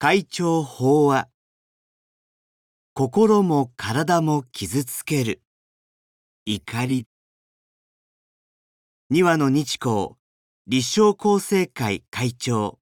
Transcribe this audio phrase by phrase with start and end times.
[0.00, 1.26] 会長法話
[2.94, 5.42] 心も体も傷つける。
[6.46, 7.08] 怒り。
[9.10, 10.10] 二羽の日光
[10.68, 12.78] 立正厚生会会長。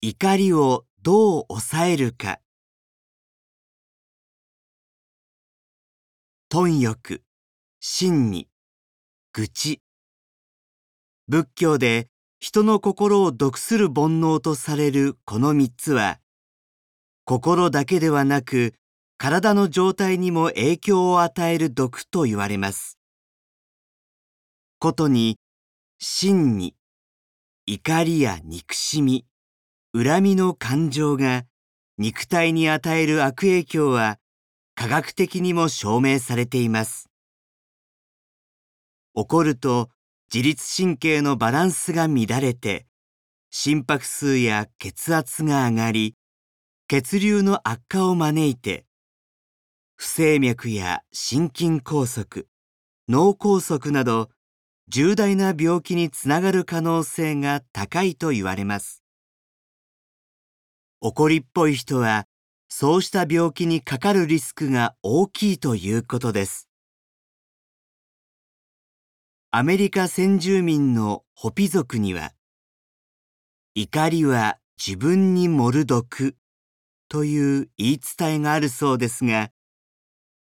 [0.00, 2.38] 怒りをどう抑えるか。
[6.48, 7.24] 貪欲、
[7.80, 8.48] 真に、
[9.32, 9.82] 愚痴。
[11.26, 12.06] 仏教で
[12.40, 16.18] 人の心を毒する煩悩とされるこの三つは、
[17.26, 18.72] 心だけではなく、
[19.18, 22.98] 体の状態にも影響を与える毒と言われます。
[24.78, 25.38] ことに、
[25.98, 26.74] 真に、
[27.66, 29.26] 怒りや憎しみ、
[29.94, 31.44] 恨みの感情が
[31.98, 34.18] 肉体に与える悪影響は
[34.74, 37.10] 科学的にも証明されています。
[39.12, 39.90] 怒ると
[40.32, 42.86] 自律神経のバランスが乱れて、
[43.50, 46.14] 心拍数や血圧が上がり、
[46.86, 48.86] 血流の悪化を招いて、
[49.96, 52.46] 不整脈や心筋梗塞、
[53.08, 54.30] 脳梗塞など
[54.88, 59.02] 重大な病気につながる可能性が高いと言われます。
[61.00, 62.28] 怒りっぽい人は、
[62.68, 66.69] そうした病気にかかるリスクが大きいということです。
[69.52, 72.30] アメリカ先住民のホピ族には、
[73.74, 76.36] 怒りは自分に盛る毒
[77.08, 79.50] という言い伝えがあるそうですが、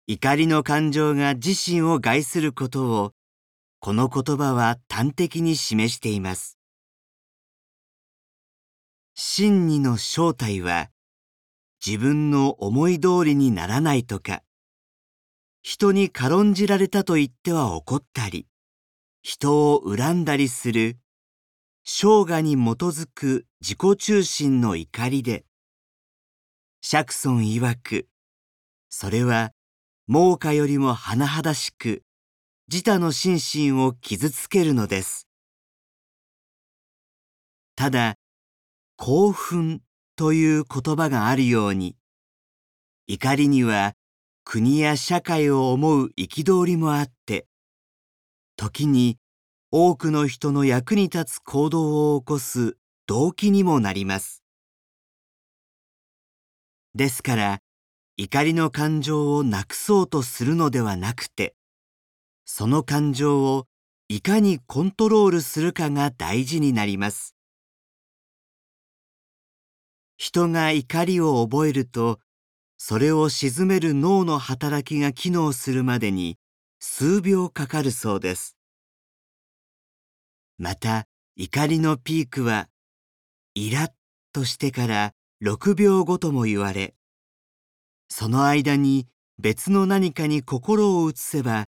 [0.07, 3.13] 怒りの感情が自身を害することを、
[3.79, 6.57] この言葉は端的に示しています。
[9.15, 10.89] 真理の正体は、
[11.85, 14.43] 自分の思い通りにならないとか、
[15.61, 18.47] 人に軽んじられたと言っては怒ったり、
[19.23, 20.97] 人を恨んだりする。
[21.83, 25.45] 生涯に基づく自己中心の怒りで、
[26.81, 28.07] 釈尊曰く、
[28.89, 29.51] それは
[30.07, 32.03] 猛火よりも甚だしく、
[32.67, 35.27] 自他の心身を傷つけるのです。
[37.75, 38.15] ただ、
[38.97, 39.81] 興奮
[40.15, 41.95] という言葉があるように、
[43.05, 43.93] 怒りには
[44.43, 47.45] 国や社会を思う憤りもあって、
[48.61, 49.17] 時に
[49.71, 52.77] 多くの人の役に立つ行動を起こす
[53.07, 54.43] 動機にもなります。
[56.93, 57.59] ですから、
[58.17, 61.55] 怒りの感情をなくそうとするのではなくて、
[62.45, 63.65] その感情を
[64.09, 67.35] いかにコントロールするかが大事になります。
[70.17, 72.19] 人が怒りを覚えると、
[72.77, 76.37] それを鎮める脳の働きが機能するまでに
[76.83, 78.57] 数秒かかるそうです。
[80.57, 81.05] また、
[81.35, 82.69] 怒りのピークは、
[83.53, 83.91] イラッ
[84.33, 86.95] としてから6秒後とも言われ、
[88.09, 91.65] その間に別の何かに心を移せば、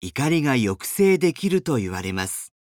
[0.00, 2.52] 怒りが抑制できると言われます。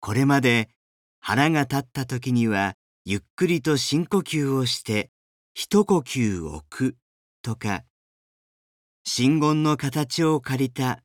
[0.00, 0.70] これまで
[1.20, 2.74] 腹が立った時には、
[3.04, 5.10] ゆっくりと深呼吸をして、
[5.52, 6.96] 一呼吸置く
[7.42, 7.84] とか、
[9.04, 11.02] 真言の形を借りた、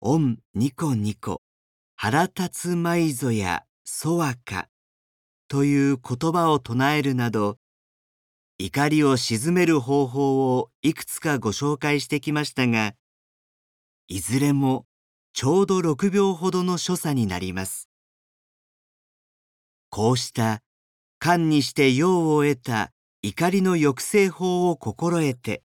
[0.00, 1.42] オンニコニコ、
[1.96, 4.68] 腹立つまいぞやそわか
[5.48, 7.58] という言葉を唱えるなど、
[8.56, 12.94] 怒りを鎮める方法をいくつかご紹介してきましたが、
[14.06, 14.86] いずれも
[15.32, 17.88] ちょうど6秒ほどの所作になります。
[19.90, 20.62] こうした
[21.18, 22.92] 官にして用を得た
[23.22, 25.64] 怒りの抑制法を心得て、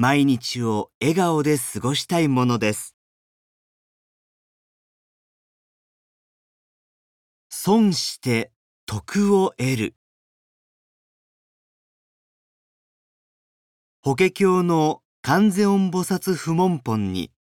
[0.00, 2.94] 毎日を笑顔で過ごしたいものです。
[7.50, 8.52] 損して
[8.86, 9.94] 徳を得る。
[14.00, 17.32] 法華経の観世音菩薩不門本に、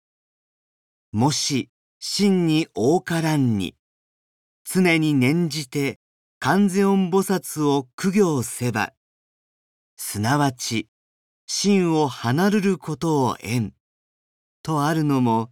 [1.11, 1.69] もし
[1.99, 3.75] 真に多からんに、
[4.63, 5.99] 常に念じて
[6.39, 8.93] 観世音菩薩を苦行せば、
[9.95, 10.89] すなわち、
[11.49, 13.73] 真を離るることを縁、
[14.63, 15.49] とあるのも、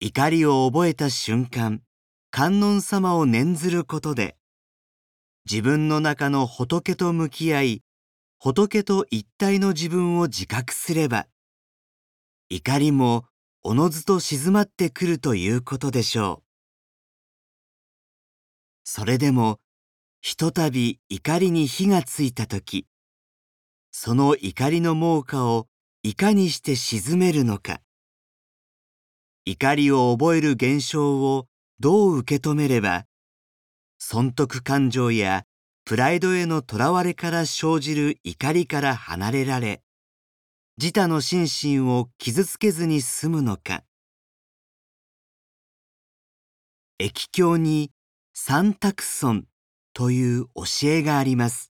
[0.00, 1.82] 怒りを覚えた瞬間、
[2.32, 4.36] 観音様を念ずることで、
[5.48, 7.82] 自分の中の仏と向き合い、
[8.40, 11.28] 仏と一体の自分を自覚すれば、
[12.50, 13.24] 怒りも
[13.62, 16.44] おのずと静まってくるということでしょう。
[18.82, 19.60] それでも、
[20.22, 22.88] ひとたび怒りに火がついたとき、
[23.90, 25.66] その怒りの猛火を
[26.02, 27.80] いかにして鎮めるのか。
[29.44, 31.46] 怒りを覚える現象を
[31.80, 33.06] どう受け止めれば、
[33.98, 35.44] 損得感情や
[35.84, 39.82] プライドへのとらわれから生じる怒りから離れられ、
[40.76, 43.84] 自他の心身を傷つけずに済むのか。
[46.98, 47.90] 液経に
[48.34, 49.46] 三択尊
[49.92, 51.67] という教えがあります。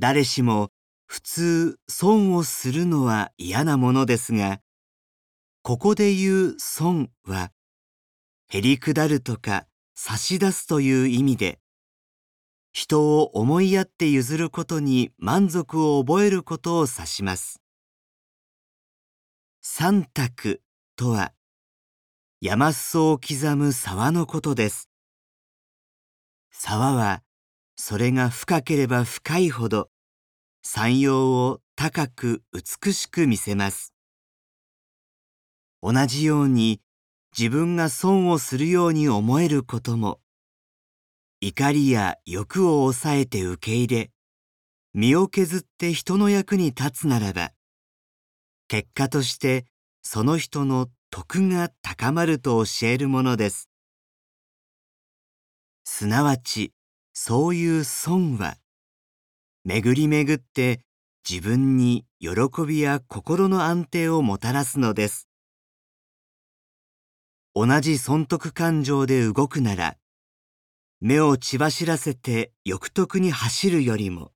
[0.00, 0.70] 誰しも
[1.06, 4.60] 普通損をするのは嫌なものですが、
[5.62, 7.50] ここで言う損は、
[8.48, 9.66] へりくだるとか
[9.96, 11.58] 差し出すという意味で、
[12.72, 17.60] 人を思いやって譲ることに満足を覚えることを指します。
[19.62, 20.62] 三択
[20.94, 21.32] とは、
[22.40, 24.88] 山裾を刻む沢のことです。
[26.52, 27.24] 沢は、
[27.80, 29.88] それが深ければ深いほど、
[30.62, 33.94] 山陽を高く美しく見せます。
[35.80, 36.80] 同じように、
[37.38, 40.20] 自分が損をするように思えることも、
[41.40, 44.10] 怒りや欲を抑えて受け入れ、
[44.92, 47.52] 身を削って人の役に立つならば、
[48.66, 49.66] 結果として
[50.02, 53.70] その人の徳が高まると教えるものです。
[55.84, 56.72] すなわち、
[57.20, 58.58] そういう損は、
[59.64, 60.82] 巡り巡って
[61.28, 62.30] 自分に喜
[62.64, 65.28] びや心の安定をもたらすのです。
[67.56, 69.96] 同じ損得感情で動くなら、
[71.00, 74.30] 目を血走らせて欲得に走るよりも、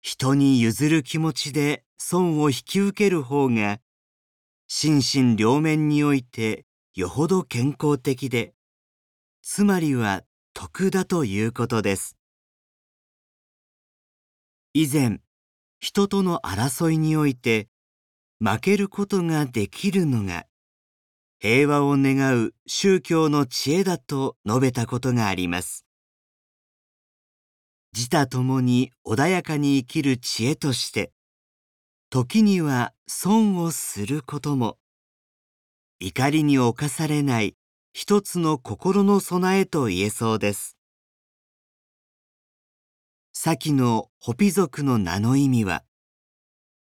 [0.00, 3.78] 人に譲る気持ちで損を引き受ける方が
[4.68, 5.02] 心
[5.34, 6.64] 身両面において
[6.94, 8.54] よほど健康的で、
[9.42, 12.16] つまりは得だということです。
[14.72, 15.20] 以前、
[15.80, 17.68] 人との争いにおいて
[18.38, 20.46] 負けることができるのが
[21.40, 25.84] 平和を願う宗教の知恵だと述べたことがあります。
[27.94, 31.12] 自他ともに穏やかに生きる知恵として、
[32.10, 34.78] 時には損をすることも、
[36.00, 37.56] 怒りに侵されない
[37.96, 40.76] 一つの心の備えと言えそうです。
[43.32, 45.84] 先のホピ族の名の意味は、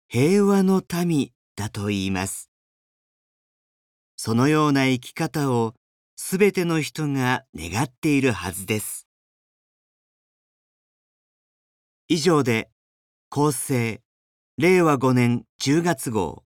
[0.09, 2.51] 平和の民だと言います。
[4.17, 5.75] そのような生き方を
[6.17, 9.07] すべての人が願っているはずです。
[12.09, 12.69] 以上で、
[13.29, 14.01] 厚生
[14.57, 16.43] 令和5年10月号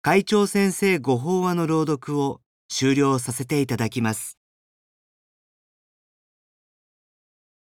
[0.00, 4.38] 会長先生ご法話の朗読を終了させていただきます。